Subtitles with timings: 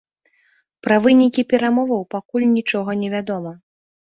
[0.87, 3.53] Пра вынікі перамоваў пакуль нічога невядома.